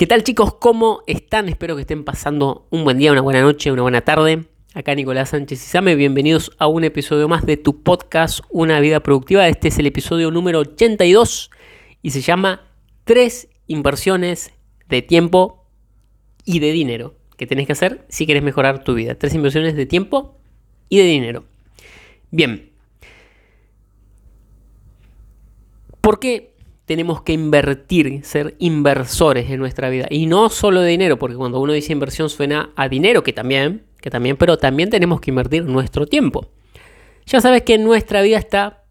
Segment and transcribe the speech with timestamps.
[0.00, 0.54] ¿Qué tal chicos?
[0.54, 1.50] ¿Cómo están?
[1.50, 4.46] Espero que estén pasando un buen día, una buena noche, una buena tarde.
[4.72, 9.46] Acá Nicolás Sánchez Izame, bienvenidos a un episodio más de tu podcast Una vida productiva.
[9.46, 11.50] Este es el episodio número 82
[12.00, 12.62] y se llama
[13.04, 14.54] Tres inversiones
[14.88, 15.66] de tiempo
[16.46, 19.16] y de dinero que tenés que hacer si quieres mejorar tu vida.
[19.16, 20.38] Tres inversiones de tiempo
[20.88, 21.44] y de dinero.
[22.30, 22.70] Bien.
[26.00, 26.49] ¿Por qué
[26.90, 30.08] tenemos que invertir, ser inversores en nuestra vida.
[30.10, 33.84] Y no solo de dinero, porque cuando uno dice inversión suena a dinero, que también,
[34.00, 36.48] que también, pero también tenemos que invertir nuestro tiempo.
[37.26, 38.82] Ya sabes que nuestra vida está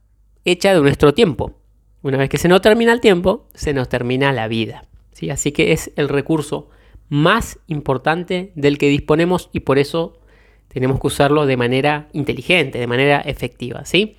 [0.46, 1.60] hecha de nuestro tiempo.
[2.02, 4.86] Una vez que se nos termina el tiempo, se nos termina la vida.
[5.12, 5.30] ¿sí?
[5.30, 6.70] Así que es el recurso
[7.10, 10.22] más importante del que disponemos y por eso
[10.70, 13.84] tenemos que usarlo de manera inteligente, de manera efectiva.
[13.84, 14.16] ¿sí?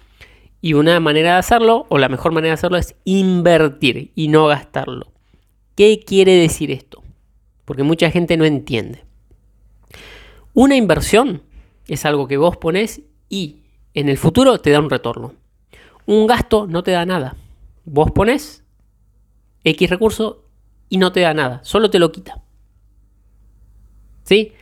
[0.61, 4.47] Y una manera de hacerlo, o la mejor manera de hacerlo, es invertir y no
[4.47, 5.07] gastarlo.
[5.75, 7.03] ¿Qué quiere decir esto?
[7.65, 9.05] Porque mucha gente no entiende.
[10.53, 11.43] Una inversión
[11.87, 13.61] es algo que vos pones y
[13.95, 15.35] en el futuro te da un retorno.
[16.07, 17.37] Un gasto no te da nada.
[17.85, 18.65] Vos pones
[19.65, 20.45] X recurso
[20.89, 22.43] y no te da nada, solo te lo quita.
[24.25, 24.53] ¿Sí?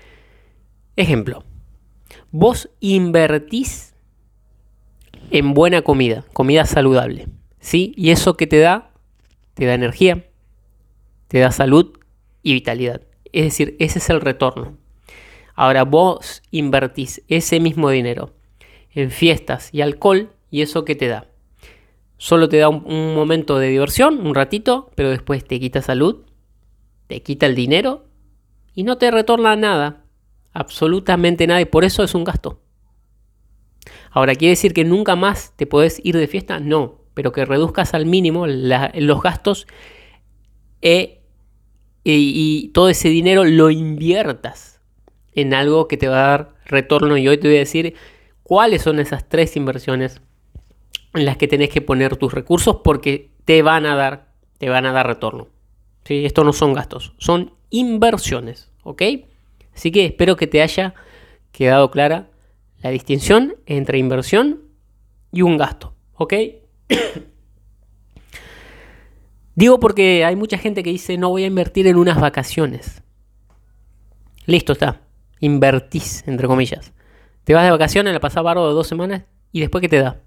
[0.96, 1.44] Ejemplo.
[2.30, 3.87] Vos invertís
[5.30, 7.26] en buena comida, comida saludable.
[7.60, 7.92] ¿Sí?
[7.96, 8.90] Y eso que te da,
[9.54, 10.24] te da energía,
[11.28, 11.98] te da salud
[12.42, 13.02] y vitalidad.
[13.32, 14.76] Es decir, ese es el retorno.
[15.54, 18.32] Ahora vos invertís ese mismo dinero
[18.94, 21.26] en fiestas y alcohol y eso que te da.
[22.16, 26.24] Solo te da un, un, momento de diversión, un ratito, pero después te quita salud,
[27.06, 28.06] te quita el dinero
[28.74, 30.04] y no te retorna nada,
[30.52, 32.60] absolutamente nada y por eso es un gasto.
[34.10, 36.60] Ahora, ¿quiere decir que nunca más te podés ir de fiesta?
[36.60, 39.66] No, pero que reduzcas al mínimo los gastos
[40.82, 41.20] e,
[42.04, 44.80] y todo ese dinero lo inviertas
[45.32, 47.16] en algo que te va a dar retorno.
[47.16, 47.94] Y hoy te voy a decir
[48.42, 50.20] cuáles son esas tres inversiones
[51.14, 54.86] en las que tenés que poner tus recursos porque te van a dar, te van
[54.86, 55.48] a dar retorno.
[56.04, 56.24] ¿Sí?
[56.24, 58.70] Esto no son gastos, son inversiones.
[58.82, 59.02] ¿Ok?
[59.74, 60.94] Así que espero que te haya
[61.52, 62.28] quedado clara
[62.80, 64.62] la distinción entre inversión
[65.32, 65.94] y un gasto.
[66.14, 66.34] ¿Ok?
[69.54, 73.02] Digo porque hay mucha gente que dice no voy a invertir en unas vacaciones.
[74.46, 75.00] Listo está.
[75.40, 76.92] Invertís, entre comillas.
[77.44, 80.20] Te vas de vacaciones, la pasás barro de dos semanas y después ¿qué te da?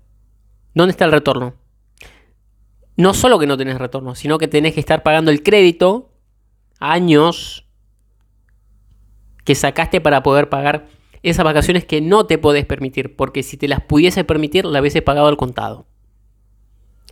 [0.74, 1.56] ¿Dónde está el retorno?
[2.98, 6.12] No solo que no tenés retorno, sino que tenés que estar pagando el crédito
[6.80, 7.66] años
[9.44, 10.88] que sacaste para poder pagar
[11.24, 15.02] esas vacaciones que no te podés permitir, porque si te las pudiese permitir, la hubieses
[15.02, 15.86] pagado al contado.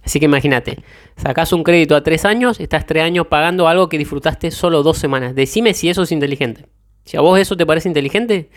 [0.03, 0.83] Así que imagínate,
[1.17, 4.97] sacas un crédito a tres años, estás tres años pagando algo que disfrutaste solo dos
[4.97, 5.35] semanas.
[5.35, 6.65] Decime si eso es inteligente.
[7.03, 8.49] Si a vos eso te parece inteligente,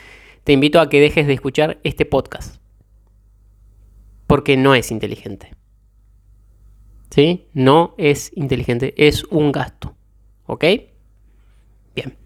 [0.44, 2.56] te invito a que dejes de escuchar este podcast.
[4.26, 5.54] Porque no es inteligente.
[7.10, 7.48] ¿Sí?
[7.52, 9.94] No es inteligente, es un gasto.
[10.46, 10.64] ¿Ok?
[11.94, 12.16] Bien.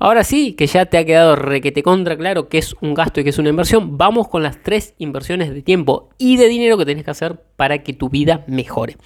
[0.00, 3.24] Ahora sí, que ya te ha quedado requete contra claro que es un gasto y
[3.24, 6.84] que es una inversión, vamos con las tres inversiones de tiempo y de dinero que
[6.84, 8.96] tenés que hacer para que tu vida mejore.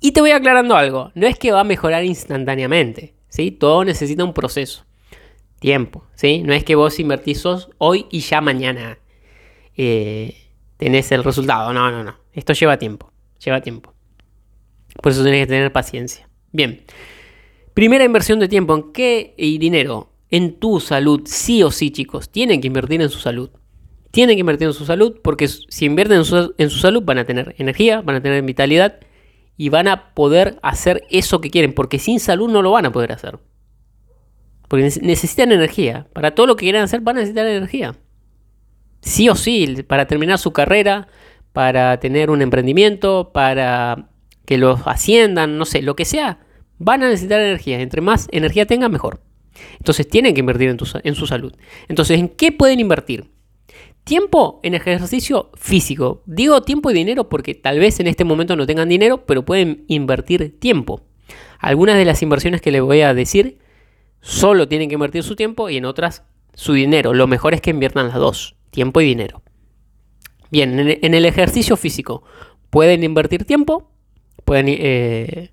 [0.00, 3.50] Y te voy aclarando algo, no es que va a mejorar instantáneamente, ¿sí?
[3.50, 4.84] Todo necesita un proceso,
[5.60, 6.42] tiempo, ¿sí?
[6.44, 7.44] No es que vos invertís
[7.78, 8.98] hoy y ya mañana
[9.76, 10.36] eh,
[10.76, 13.10] tenés el resultado, no, no, no, esto lleva tiempo,
[13.42, 13.94] lleva tiempo.
[15.02, 16.28] Por eso tenés que tener paciencia.
[16.52, 16.84] Bien.
[17.74, 20.10] Primera inversión de tiempo, ¿en qué y dinero?
[20.30, 22.30] En tu salud, sí o sí, chicos.
[22.30, 23.50] Tienen que invertir en su salud.
[24.10, 27.54] Tienen que invertir en su salud porque si invierten en su, salud van a tener
[27.58, 29.00] energía, van a tener vitalidad
[29.56, 31.74] y van a poder hacer eso que quieren.
[31.74, 33.38] Porque sin salud no lo van a poder hacer.
[34.68, 36.08] Porque necesitan energía.
[36.12, 37.96] Para todo lo que quieran hacer van a necesitar energía.
[39.00, 41.08] Sí o sí, para terminar su carrera,
[41.52, 44.10] para tener un emprendimiento, para
[44.44, 46.40] que los asciendan, no sé, lo que sea,
[46.78, 47.80] van a necesitar energía.
[47.80, 49.27] Entre más energía tengan, mejor.
[49.78, 51.54] Entonces tienen que invertir en, su salud.
[51.88, 53.30] Entonces, ¿en qué pueden invertir?
[54.04, 56.22] Tiempo en ejercicio físico.
[56.26, 59.84] Digo tiempo y dinero porque tal vez en este momento no tengan dinero, pero pueden
[59.88, 61.02] invertir tiempo.
[61.58, 63.58] Algunas de las inversiones que les voy a decir
[64.20, 66.24] solo tienen que invertir su tiempo y en otras
[66.54, 67.14] su dinero.
[67.14, 69.42] Lo mejor es que inviertan las dos, tiempo y dinero.
[70.50, 72.22] Bien, en el ejercicio físico
[72.70, 73.90] pueden invertir tiempo,
[74.44, 75.50] pueden, eh,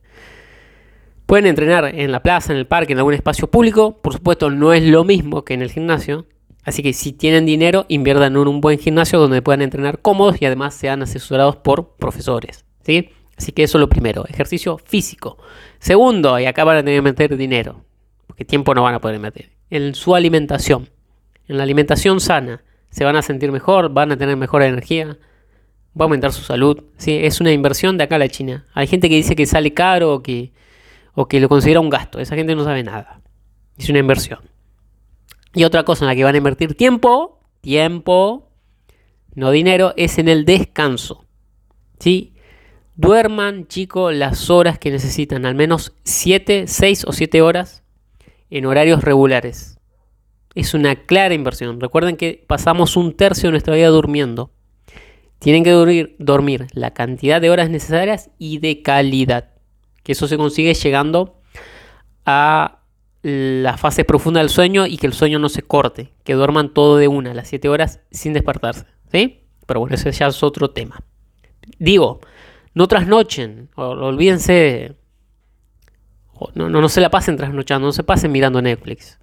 [1.26, 3.98] pueden entrenar en la plaza, en el parque, en algún espacio público.
[4.02, 6.26] Por supuesto, no es lo mismo que en el gimnasio.
[6.64, 10.46] Así que si tienen dinero, inviertan en un buen gimnasio donde puedan entrenar cómodos y
[10.46, 12.66] además sean asesorados por profesores.
[12.82, 13.10] ¿sí?
[13.38, 15.38] Así que eso es lo primero, ejercicio físico.
[15.80, 17.84] Segundo, y acá van a tener que meter dinero,
[18.26, 20.90] porque tiempo no van a poder meter, en su alimentación.
[21.48, 25.18] En la alimentación sana, se van a sentir mejor, van a tener mejor energía,
[26.00, 26.84] va a aumentar su salud.
[26.98, 27.20] ¿sí?
[27.22, 28.66] Es una inversión de acá a la China.
[28.74, 30.52] Hay gente que dice que sale caro que,
[31.16, 32.20] o que lo considera un gasto.
[32.20, 33.22] Esa gente no sabe nada.
[33.78, 34.40] Es una inversión.
[35.54, 38.52] Y otra cosa en la que van a invertir tiempo, tiempo,
[39.34, 41.26] no dinero, es en el descanso.
[42.00, 42.34] ¿Sí?
[42.96, 47.84] Duerman, chicos, las horas que necesitan, al menos 7, 6 o 7 horas
[48.50, 49.80] en horarios regulares.
[50.56, 51.82] Es una clara inversión.
[51.82, 54.52] Recuerden que pasamos un tercio de nuestra vida durmiendo.
[55.40, 59.55] Tienen que dormir, dormir la cantidad de horas necesarias y de calidad.
[60.06, 61.42] Que eso se consigue llegando
[62.26, 62.80] a
[63.22, 66.98] la fase profunda del sueño y que el sueño no se corte, que duerman todo
[66.98, 69.42] de una, las 7 horas sin despertarse, ¿sí?
[69.66, 71.00] Pero bueno, ese ya es otro tema.
[71.80, 72.22] Digo,
[72.76, 74.96] no trasnochen, olvídense,
[76.54, 79.18] no, no, no se la pasen trasnochando, no se pasen mirando Netflix.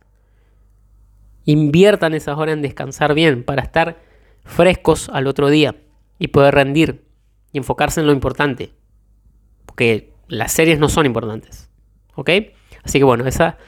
[1.44, 4.02] Inviertan esas horas en descansar bien para estar
[4.44, 5.76] frescos al otro día
[6.18, 7.04] y poder rendir
[7.52, 8.72] y enfocarse en lo importante.
[9.64, 11.68] Porque las series no son importantes.
[12.14, 12.30] ¿Ok?
[12.82, 13.58] Así que bueno, esa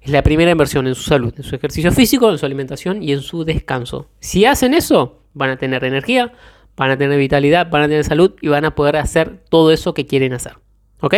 [0.00, 3.12] es la primera inversión en su salud, en su ejercicio físico, en su alimentación y
[3.12, 4.08] en su descanso.
[4.20, 6.32] Si hacen eso, van a tener energía,
[6.76, 9.92] van a tener vitalidad, van a tener salud y van a poder hacer todo eso
[9.92, 10.54] que quieren hacer.
[11.00, 11.14] ¿Ok?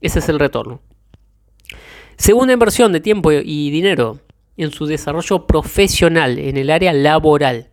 [0.00, 0.80] Ese es el retorno.
[2.16, 4.18] Segunda inversión de tiempo y dinero
[4.56, 7.70] en su desarrollo profesional, en el área laboral.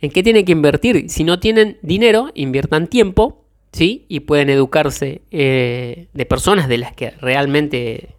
[0.00, 1.08] ¿En qué tienen que invertir?
[1.08, 4.06] Si no tienen dinero, inviertan tiempo, ¿sí?
[4.08, 8.14] Y pueden educarse eh, de personas de las que realmente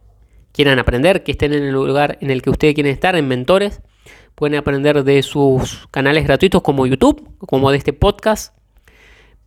[0.52, 3.82] quieran aprender, que estén en el lugar en el que ustedes quieren estar, en mentores.
[4.36, 8.56] Pueden aprender de sus canales gratuitos como YouTube, como de este podcast.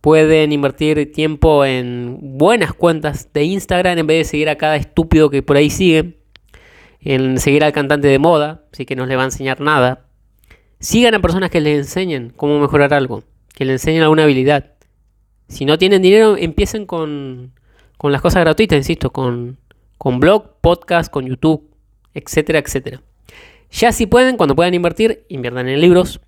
[0.01, 5.29] Pueden invertir tiempo en buenas cuentas de Instagram en vez de seguir a cada estúpido
[5.29, 6.19] que por ahí sigue.
[6.99, 10.05] En seguir al cantante de moda, así que no les va a enseñar nada.
[10.79, 13.23] Sigan a personas que les enseñen cómo mejorar algo,
[13.53, 14.72] que les enseñen alguna habilidad.
[15.47, 17.53] Si no tienen dinero, empiecen con,
[17.97, 19.57] con las cosas gratuitas, insisto, con
[20.03, 21.71] con blog, podcast, con YouTube,
[22.13, 23.01] etcétera, etcétera.
[23.71, 26.19] Ya si pueden, cuando puedan invertir, inviertan en libros,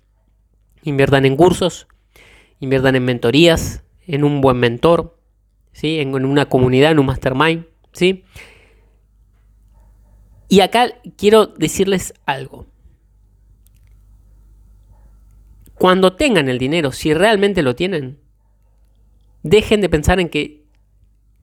[0.82, 1.86] inviertan en cursos,
[2.58, 5.18] inviertan en mentorías, en un buen mentor,
[5.72, 6.00] ¿sí?
[6.00, 7.66] en, una comunidad, en un mastermind.
[7.92, 8.24] ¿sí?
[10.48, 12.64] Y acá quiero decirles algo.
[15.74, 18.18] Cuando tengan el dinero, si realmente lo tienen,
[19.48, 20.64] dejen de pensar en que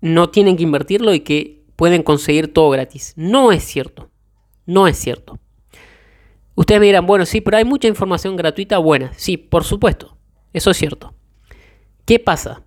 [0.01, 3.13] no tienen que invertirlo y que pueden conseguir todo gratis.
[3.15, 4.09] No es cierto.
[4.65, 5.39] No es cierto.
[6.55, 9.11] Ustedes me dirán, bueno, sí, pero hay mucha información gratuita buena.
[9.15, 10.17] Sí, por supuesto.
[10.51, 11.15] Eso es cierto.
[12.05, 12.63] ¿Qué pasa?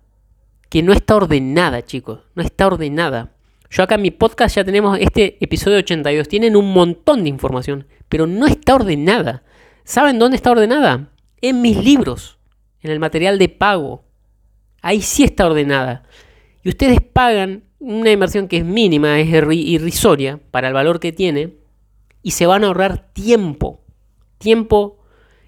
[0.69, 2.19] Que no está ordenada, chicos.
[2.35, 3.33] No está ordenada.
[3.69, 6.27] Yo acá en mi podcast ya tenemos este episodio 82.
[6.27, 9.43] Tienen un montón de información, pero no está ordenada.
[9.83, 11.11] ¿Saben dónde está ordenada?
[11.41, 12.39] En mis libros,
[12.81, 14.06] en el material de pago.
[14.87, 16.03] Ahí sí está ordenada.
[16.63, 21.55] Y ustedes pagan una inversión que es mínima, es irrisoria para el valor que tiene,
[22.23, 23.81] y se van a ahorrar tiempo,
[24.37, 24.99] tiempo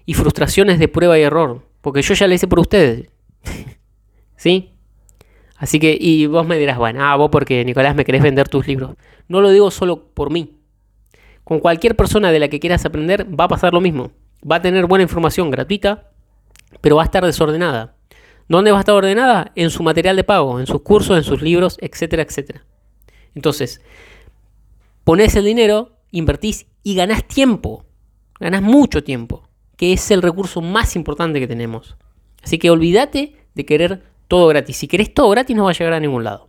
[0.04, 3.08] y frustraciones de prueba y error, porque yo ya lo hice por ustedes.
[4.36, 4.74] ¿Sí?
[5.56, 8.68] Así que, y vos me dirás, bueno, ah, vos porque Nicolás me querés vender tus
[8.68, 8.94] libros.
[9.26, 10.58] No lo digo solo por mí.
[11.44, 14.12] Con cualquier persona de la que quieras aprender va a pasar lo mismo.
[14.48, 16.10] Va a tener buena información gratuita,
[16.82, 17.96] pero va a estar desordenada.
[18.50, 19.52] ¿Dónde va a estar ordenada?
[19.54, 22.64] En su material de pago, en sus cursos, en sus libros, etcétera, etcétera.
[23.36, 23.80] Entonces,
[25.04, 27.84] pones el dinero, invertís y ganás tiempo.
[28.40, 31.96] Ganás mucho tiempo, que es el recurso más importante que tenemos.
[32.42, 34.78] Así que olvídate de querer todo gratis.
[34.78, 36.48] Si querés todo gratis no va a llegar a ningún lado.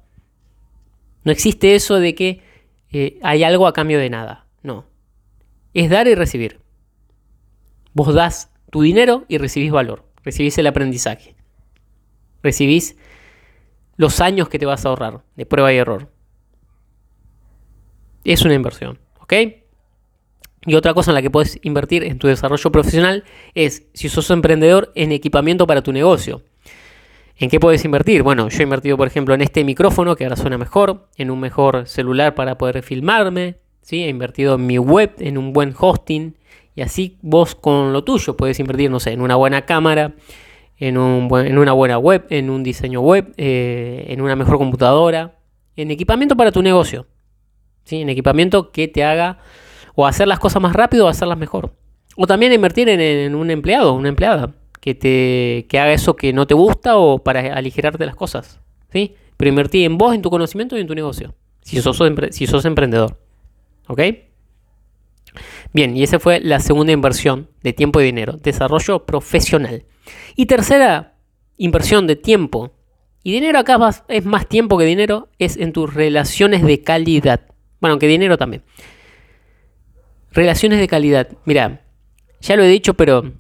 [1.24, 2.42] No existe eso de que
[2.90, 4.48] eh, hay algo a cambio de nada.
[4.64, 4.88] No.
[5.76, 6.62] Es dar y recibir.
[7.94, 10.04] Vos das tu dinero y recibís valor.
[10.24, 11.36] Recibís el aprendizaje
[12.44, 12.98] recibís
[13.98, 16.10] los años que te vas a ahorrar de prueba y error.
[18.24, 19.34] Es una inversión, ¿ok?
[20.66, 23.24] Y otra cosa en la que puedes invertir en tu desarrollo profesional
[23.56, 26.44] es, si sos emprendedor, en equipamiento para tu negocio.
[27.38, 28.22] ¿En qué puedes invertir?
[28.22, 31.40] Bueno, yo he invertido, por ejemplo, en este micrófono que ahora suena mejor, en un
[31.40, 34.04] mejor celular para poder filmarme, ¿sí?
[34.04, 36.36] he invertido en mi web, en un buen hosting
[36.76, 40.14] y así vos con lo tuyo puedes invertir, no sé, en una buena cámara,
[40.82, 45.38] en, un en una buena web, en un diseño web, eh, en una mejor computadora,
[45.76, 47.06] en equipamiento para tu negocio.
[47.84, 48.02] ¿sí?
[48.02, 49.38] En equipamiento que te haga
[49.94, 51.76] o hacer las cosas más rápido o hacerlas mejor.
[52.18, 56.48] O también invertir en, un empleado, una empleada, que, te, que haga eso que no
[56.48, 58.60] te gusta o para aligerarte las cosas.
[58.92, 59.14] ¿sí?
[59.38, 61.36] Pero invertir en vos, en tu conocimiento y en tu negocio.
[61.62, 63.20] Si sos, si sos emprendedor.
[63.88, 64.02] ¿Ok?
[65.74, 69.86] Bien, y esa fue la segunda inversión de tiempo y dinero, desarrollo profesional.
[70.36, 71.18] Y tercera
[71.58, 72.74] inversión de tiempo
[73.24, 77.42] y dinero acá es más tiempo que dinero, es en tus relaciones de calidad.
[77.80, 78.64] Bueno, que dinero también.
[80.32, 81.30] Relaciones de calidad.
[81.46, 81.86] Mira,
[82.40, 83.34] ya lo he dicho, pero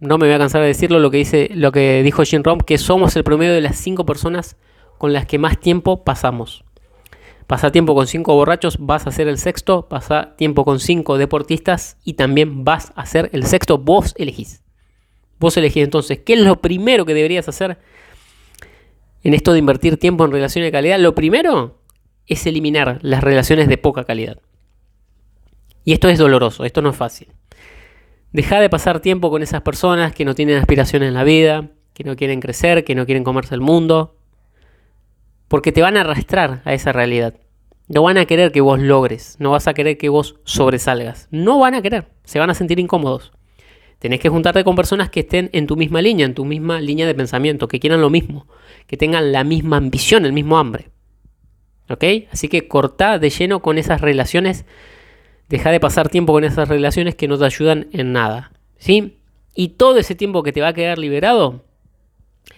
[0.00, 2.60] no me voy a cansar de decirlo lo que dice, lo que dijo Jim Rom,
[2.60, 4.56] que somos el promedio de las cinco personas
[4.98, 6.65] con las que más tiempo pasamos.
[7.46, 9.88] Pasa tiempo con cinco borrachos, vas a ser el sexto.
[9.88, 13.78] Pasa tiempo con cinco deportistas y también vas a ser el sexto.
[13.78, 14.62] Vos elegís.
[15.38, 17.78] Vos elegís entonces, ¿qué es lo primero que deberías hacer
[19.22, 20.98] en esto de invertir tiempo en relaciones de calidad?
[20.98, 21.78] Lo primero
[22.26, 24.38] es eliminar las relaciones de poca calidad.
[25.84, 27.28] Y esto es doloroso, esto no es fácil.
[28.32, 32.02] Deja de pasar tiempo con esas personas que no tienen aspiraciones en la vida, que
[32.02, 34.15] no quieren crecer, que no quieren comerse el mundo,
[35.48, 37.34] porque te van a arrastrar a esa realidad.
[37.88, 41.28] No van a querer que vos logres, no vas a querer que vos sobresalgas.
[41.30, 43.32] No van a querer, se van a sentir incómodos.
[43.98, 47.06] Tenés que juntarte con personas que estén en tu misma línea, en tu misma línea
[47.06, 48.46] de pensamiento, que quieran lo mismo,
[48.86, 50.90] que tengan la misma ambición, el mismo hambre.
[51.88, 52.04] ¿Ok?
[52.32, 54.66] Así que cortá de lleno con esas relaciones,
[55.48, 58.52] deja de pasar tiempo con esas relaciones que no te ayudan en nada.
[58.76, 59.18] ¿Sí?
[59.54, 61.64] Y todo ese tiempo que te va a quedar liberado,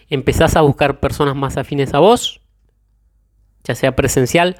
[0.09, 2.41] empezás a buscar personas más afines a vos,
[3.69, 4.55] ya sea presencial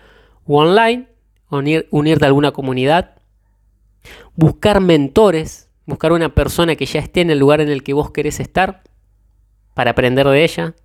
[0.45, 1.07] o online,
[1.49, 3.15] unir, unirte a alguna comunidad,
[4.35, 8.11] buscar mentores, buscar una persona que ya esté en el lugar en el que vos
[8.11, 8.83] querés estar
[9.73, 10.75] para aprender de ella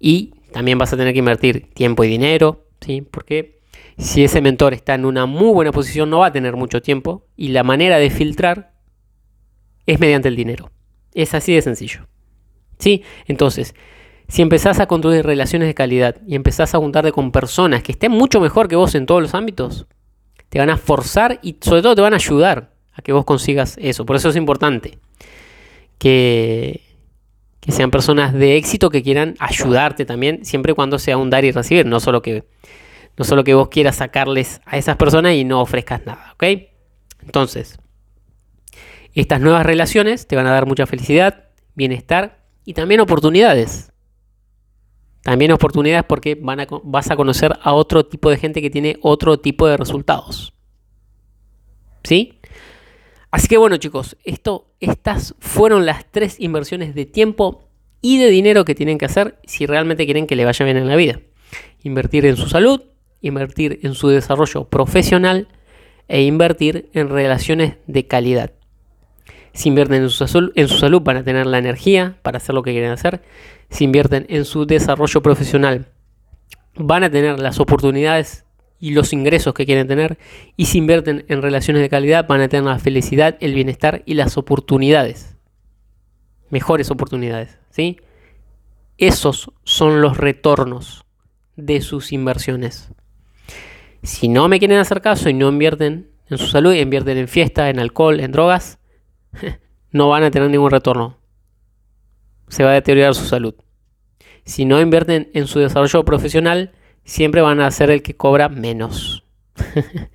[0.00, 3.00] y también vas a tener que invertir tiempo y dinero, ¿sí?
[3.02, 3.60] Porque
[3.96, 7.28] si ese mentor está en una muy buena posición no va a tener mucho tiempo
[7.36, 8.74] y la manera de filtrar
[9.86, 10.72] es mediante el dinero.
[11.12, 12.08] Es así de sencillo.
[12.78, 13.04] ¿Sí?
[13.26, 13.76] Entonces,
[14.34, 18.10] si empezás a construir relaciones de calidad y empezás a juntarte con personas que estén
[18.10, 19.86] mucho mejor que vos en todos los ámbitos,
[20.48, 23.76] te van a forzar y sobre todo te van a ayudar a que vos consigas
[23.80, 24.04] eso.
[24.04, 24.98] Por eso es importante
[25.98, 26.80] que,
[27.68, 31.86] sean personas de éxito que quieran ayudarte también, siempre cuando sea un dar y recibir,
[31.86, 32.42] no solo que,
[33.16, 36.42] no solo que vos quieras sacarles a esas personas y no ofrezcas nada, ¿ok?
[37.22, 37.78] Entonces,
[39.14, 43.93] estas nuevas relaciones te van a dar mucha felicidad, bienestar y también oportunidades.
[45.24, 48.98] También oportunidades porque van a, vas a conocer a otro tipo de gente que tiene
[49.00, 50.52] otro tipo de resultados.
[52.04, 52.38] ¿Sí?
[53.30, 57.70] Así que bueno chicos, estas fueron las tres inversiones de tiempo
[58.02, 60.88] y de dinero que tienen que hacer si realmente quieren que le vaya bien en
[60.88, 61.20] la vida.
[61.82, 62.82] Invertir en su salud,
[63.22, 65.48] invertir en su desarrollo profesional
[66.06, 68.52] e invertir en relaciones de calidad.
[69.54, 72.54] Si invierten en su, salud, en su salud van a tener la energía para hacer
[72.54, 73.22] lo que quieren hacer.
[73.70, 75.86] Si invierten en su desarrollo profesional
[76.76, 78.44] van a tener las oportunidades
[78.80, 80.18] y los ingresos que quieren tener.
[80.56, 84.14] Y si invierten en relaciones de calidad van a tener la felicidad, el bienestar y
[84.14, 85.36] las oportunidades.
[86.50, 87.56] Mejores oportunidades.
[87.70, 87.98] ¿sí?
[88.98, 91.04] Esos son los retornos
[91.56, 92.90] de sus inversiones.
[94.02, 97.70] Si no me quieren hacer caso y no invierten en su salud, invierten en fiesta,
[97.70, 98.78] en alcohol, en drogas,
[99.92, 101.18] no van a tener ningún retorno.
[102.48, 103.54] Se va a deteriorar su salud.
[104.44, 106.72] Si no invierten en su desarrollo profesional,
[107.04, 109.24] siempre van a ser el que cobra menos.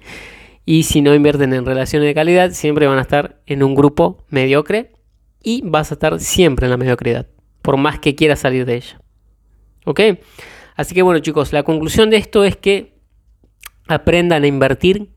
[0.66, 4.26] y si no invierten en relaciones de calidad, siempre van a estar en un grupo
[4.30, 4.94] mediocre
[5.42, 7.28] y vas a estar siempre en la mediocridad,
[7.62, 9.02] por más que quieras salir de ella.
[9.86, 10.02] ¿Ok?
[10.76, 13.00] Así que bueno chicos, la conclusión de esto es que
[13.88, 15.10] aprendan a invertir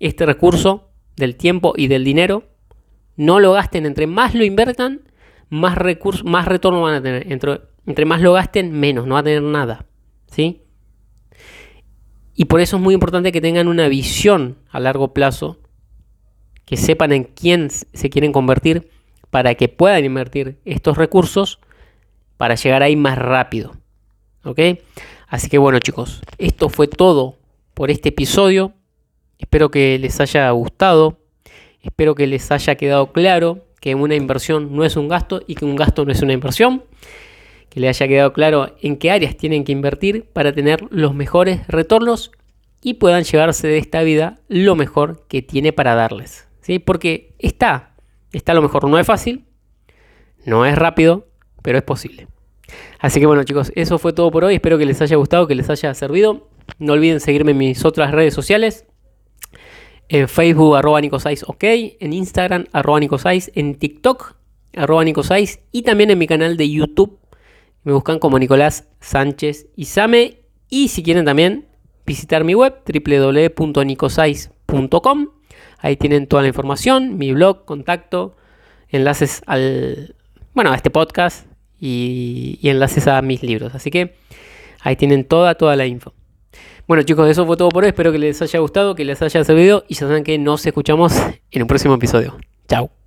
[0.00, 2.53] este recurso del tiempo y del dinero
[3.16, 5.02] no lo gasten, entre más lo inviertan,
[5.48, 7.30] más recursos, más retorno van a tener.
[7.32, 9.86] Entre, entre más lo gasten, menos, no va a tener nada.
[10.26, 10.62] ¿Sí?
[12.34, 15.58] Y por eso es muy importante que tengan una visión a largo plazo,
[16.64, 18.90] que sepan en quién se quieren convertir
[19.30, 21.60] para que puedan invertir estos recursos
[22.36, 23.76] para llegar ahí más rápido.
[24.44, 24.60] ¿Ok?
[25.28, 27.38] Así que bueno chicos, esto fue todo
[27.74, 28.72] por este episodio.
[29.38, 31.23] Espero que les haya gustado.
[31.84, 35.66] Espero que les haya quedado claro que una inversión no es un gasto y que
[35.66, 36.82] un gasto no es una inversión.
[37.68, 41.66] Que les haya quedado claro en qué áreas tienen que invertir para tener los mejores
[41.68, 42.30] retornos
[42.80, 46.48] y puedan llevarse de esta vida lo mejor que tiene para darles.
[46.62, 46.78] ¿sí?
[46.78, 47.94] Porque está,
[48.32, 48.88] está a lo mejor.
[48.88, 49.44] No es fácil,
[50.46, 51.26] no es rápido,
[51.62, 52.28] pero es posible.
[52.98, 54.54] Así que bueno chicos, eso fue todo por hoy.
[54.54, 56.48] Espero que les haya gustado, que les haya servido.
[56.78, 58.86] No olviden seguirme en mis otras redes sociales.
[60.08, 61.64] En Facebook, arroba Nicosais, ok.
[62.00, 63.50] En Instagram, arroba Nicosais.
[63.54, 64.36] En TikTok,
[64.76, 65.60] arroba Nicosais.
[65.72, 67.18] Y también en mi canal de YouTube.
[67.84, 70.40] Me buscan como Nicolás Sánchez Isame.
[70.68, 71.66] Y si quieren también
[72.06, 75.28] visitar mi web, www.nicosais.com.
[75.78, 78.36] Ahí tienen toda la información, mi blog, contacto,
[78.88, 80.16] enlaces al,
[80.54, 81.46] bueno, a este podcast
[81.78, 83.74] y, y enlaces a mis libros.
[83.74, 84.14] Así que
[84.80, 86.14] ahí tienen toda, toda la info.
[86.86, 87.88] Bueno chicos, eso fue todo por hoy.
[87.88, 91.14] Espero que les haya gustado, que les haya servido y ya saben que nos escuchamos
[91.50, 92.36] en un próximo episodio.
[92.68, 93.03] Chao.